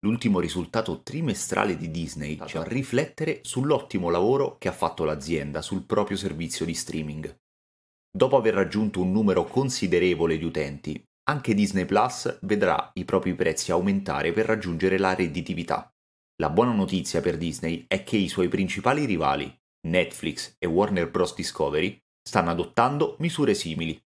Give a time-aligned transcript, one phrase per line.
[0.00, 5.84] l'ultimo risultato trimestrale di Disney ci fa riflettere sull'ottimo lavoro che ha fatto l'azienda sul
[5.84, 7.38] proprio servizio di streaming.
[8.10, 13.70] Dopo aver raggiunto un numero considerevole di utenti, anche Disney Plus vedrà i propri prezzi
[13.70, 15.88] aumentare per raggiungere la redditività.
[16.40, 19.54] La buona notizia per Disney è che i suoi principali rivali,
[19.86, 21.34] Netflix e Warner Bros.
[21.34, 21.96] Discovery,
[22.26, 24.00] stanno adottando misure simili.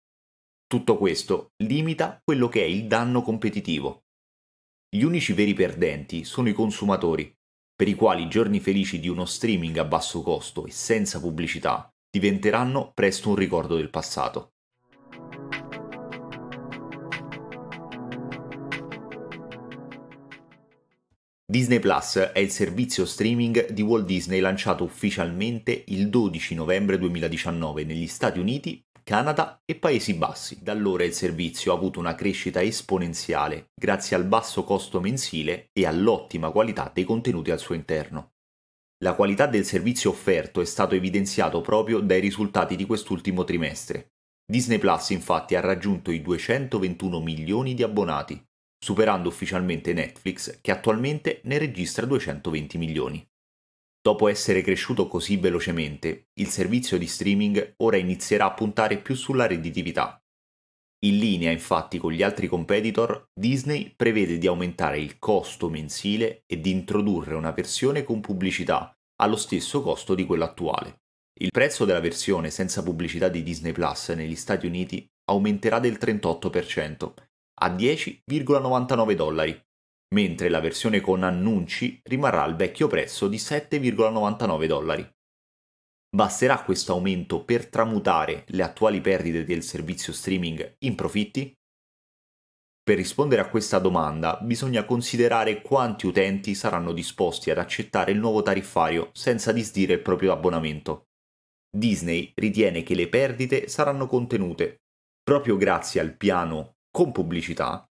[0.66, 4.03] Tutto questo limita quello che è il danno competitivo.
[4.94, 7.28] Gli unici veri perdenti sono i consumatori,
[7.74, 11.92] per i quali i giorni felici di uno streaming a basso costo e senza pubblicità
[12.08, 14.52] diventeranno presto un ricordo del passato.
[21.44, 27.82] Disney Plus è il servizio streaming di Walt Disney lanciato ufficialmente il 12 novembre 2019
[27.82, 30.62] negli Stati Uniti, Canada e Paesi Bassi.
[30.62, 35.84] Da allora il servizio ha avuto una crescita esponenziale grazie al basso costo mensile e
[35.84, 38.32] all'ottima qualità dei contenuti al suo interno.
[39.04, 44.14] La qualità del servizio offerto è stato evidenziato proprio dai risultati di quest'ultimo trimestre.
[44.50, 48.42] Disney Plus infatti ha raggiunto i 221 milioni di abbonati,
[48.82, 53.28] superando ufficialmente Netflix che attualmente ne registra 220 milioni.
[54.06, 59.46] Dopo essere cresciuto così velocemente, il servizio di streaming ora inizierà a puntare più sulla
[59.46, 60.22] redditività.
[61.06, 66.60] In linea infatti con gli altri competitor, Disney prevede di aumentare il costo mensile e
[66.60, 71.00] di introdurre una versione con pubblicità allo stesso costo di quella attuale.
[71.40, 77.12] Il prezzo della versione senza pubblicità di Disney Plus negli Stati Uniti aumenterà del 38%
[77.62, 79.58] a 10,99 dollari,
[80.14, 85.06] mentre la versione con annunci rimarrà al vecchio prezzo di 7,99 dollari.
[86.14, 91.52] Basterà questo aumento per tramutare le attuali perdite del servizio streaming in profitti?
[92.84, 98.42] Per rispondere a questa domanda bisogna considerare quanti utenti saranno disposti ad accettare il nuovo
[98.42, 101.08] tariffario senza disdire il proprio abbonamento.
[101.74, 104.82] Disney ritiene che le perdite saranno contenute
[105.24, 107.84] proprio grazie al piano con pubblicità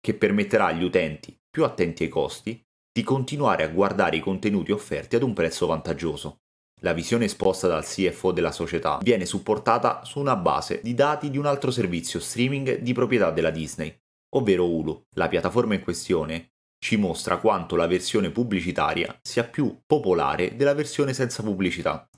[0.00, 5.16] che permetterà agli utenti più attenti ai costi di continuare a guardare i contenuti offerti
[5.16, 6.42] ad un prezzo vantaggioso.
[6.82, 11.36] La visione esposta dal CFO della società viene supportata su una base di dati di
[11.36, 13.92] un altro servizio streaming di proprietà della Disney,
[14.36, 15.06] ovvero Hulu.
[15.16, 21.12] La piattaforma in questione ci mostra quanto la versione pubblicitaria sia più popolare della versione
[21.12, 22.08] senza pubblicità,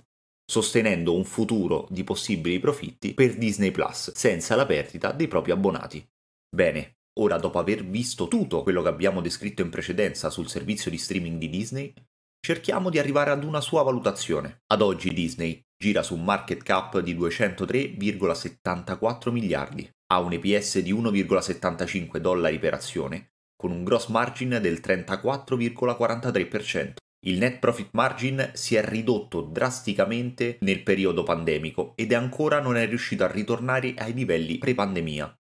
[0.45, 6.07] sostenendo un futuro di possibili profitti per Disney Plus senza la perdita dei propri abbonati.
[6.55, 10.99] Bene, ora dopo aver visto tutto quello che abbiamo descritto in precedenza sul servizio di
[10.99, 11.93] streaming di Disney,
[12.41, 14.63] cerchiamo di arrivare ad una sua valutazione.
[14.67, 20.93] Ad oggi Disney gira su un market cap di 203,74 miliardi, ha un EPS di
[20.93, 26.95] 1,75 dollari per azione, con un gross margin del 34,43%.
[27.27, 32.79] Il net profit margin si è ridotto drasticamente nel periodo pandemico ed è ancora non
[32.79, 35.40] è riuscito a ritornare ai livelli pre-pandemia,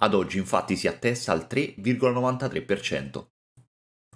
[0.00, 3.26] ad oggi infatti si attesta al 3,93%.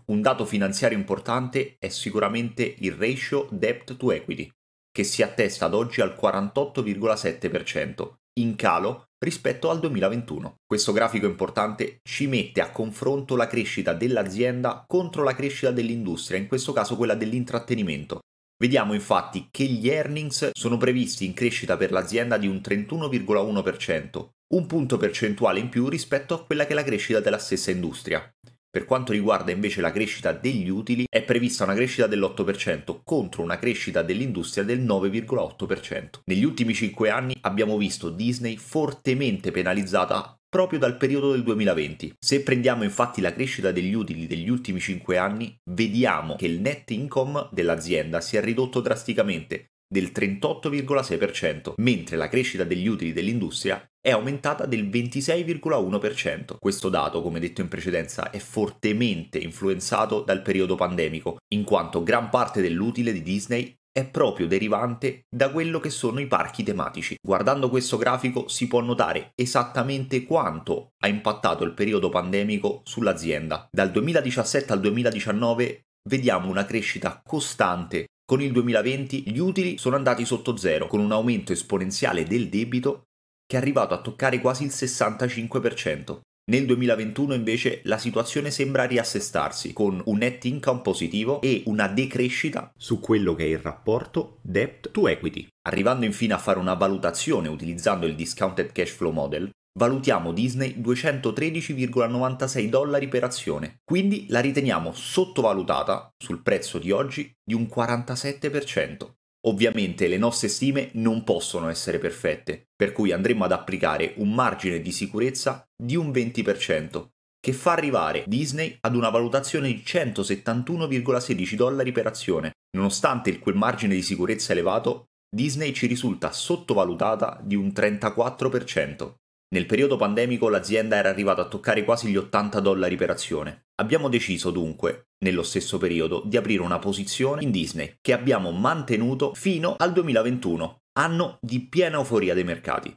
[0.06, 4.50] Un dato finanziario importante è sicuramente il ratio debt to equity,
[4.90, 10.60] che si attesta ad oggi al 48,7%, in calo rispetto al 2021.
[10.66, 16.48] Questo grafico importante ci mette a confronto la crescita dell'azienda contro la crescita dell'industria, in
[16.48, 18.20] questo caso quella dell'intrattenimento.
[18.56, 24.66] Vediamo infatti che gli earnings sono previsti in crescita per l'azienda di un 31,1%, un
[24.66, 28.26] punto percentuale in più rispetto a quella che è la crescita della stessa industria.
[28.70, 33.58] Per quanto riguarda invece la crescita degli utili, è prevista una crescita dell'8% contro una
[33.58, 36.20] crescita dell'industria del 9,8%.
[36.24, 42.14] Negli ultimi 5 anni abbiamo visto Disney fortemente penalizzata proprio dal periodo del 2020.
[42.18, 46.90] Se prendiamo infatti la crescita degli utili degli ultimi 5 anni, vediamo che il net
[46.90, 54.10] income dell'azienda si è ridotto drasticamente del 38,6%, mentre la crescita degli utili dell'industria è
[54.10, 56.56] aumentata del 26,1%.
[56.58, 62.28] Questo dato, come detto in precedenza, è fortemente influenzato dal periodo pandemico, in quanto gran
[62.28, 67.16] parte dell'utile di Disney è proprio derivante da quello che sono i parchi tematici.
[67.20, 73.66] Guardando questo grafico si può notare esattamente quanto ha impattato il periodo pandemico sull'azienda.
[73.72, 80.26] Dal 2017 al 2019 vediamo una crescita costante con il 2020 gli utili sono andati
[80.26, 83.04] sotto zero, con un aumento esponenziale del debito
[83.46, 86.18] che è arrivato a toccare quasi il 65%.
[86.50, 92.70] Nel 2021 invece la situazione sembra riassestarsi con un net income positivo e una decrescita
[92.76, 95.46] su quello che è il rapporto debt to equity.
[95.66, 102.68] Arrivando infine a fare una valutazione utilizzando il discounted cash flow model, valutiamo Disney 213,96
[102.68, 109.12] dollari per azione, quindi la riteniamo sottovalutata sul prezzo di oggi di un 47%.
[109.46, 114.80] Ovviamente le nostre stime non possono essere perfette, per cui andremo ad applicare un margine
[114.80, 117.06] di sicurezza di un 20%,
[117.40, 122.50] che fa arrivare Disney ad una valutazione di 171,16 dollari per azione.
[122.76, 129.14] Nonostante quel margine di sicurezza elevato, Disney ci risulta sottovalutata di un 34%.
[129.50, 133.68] Nel periodo pandemico l'azienda era arrivata a toccare quasi gli 80 dollari per azione.
[133.76, 139.32] Abbiamo deciso dunque, nello stesso periodo, di aprire una posizione in Disney che abbiamo mantenuto
[139.32, 142.94] fino al 2021, anno di piena euforia dei mercati.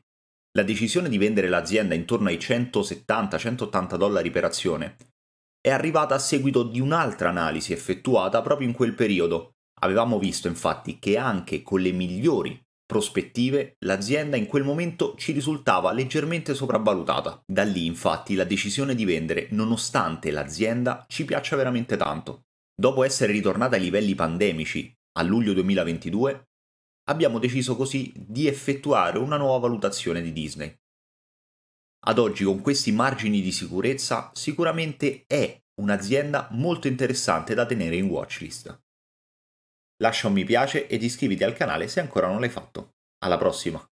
[0.54, 4.98] La decisione di vendere l'azienda intorno ai 170-180 dollari per azione
[5.62, 9.54] è arrivata a seguito di un'altra analisi effettuata proprio in quel periodo.
[9.84, 15.94] Avevamo visto infatti che anche con le migliori prospettive, l'azienda in quel momento ci risultava
[15.94, 17.42] leggermente sopravvalutata.
[17.46, 22.48] Da lì infatti la decisione di vendere, nonostante l'azienda ci piaccia veramente tanto.
[22.76, 26.50] Dopo essere ritornata ai livelli pandemici a luglio 2022,
[27.10, 30.76] abbiamo deciso così di effettuare una nuova valutazione di Disney.
[32.08, 38.10] Ad oggi con questi margini di sicurezza sicuramente è un'azienda molto interessante da tenere in
[38.10, 38.82] watchlist.
[40.02, 42.96] Lascia un mi piace ed iscriviti al canale se ancora non l'hai fatto.
[43.20, 43.88] Alla prossima!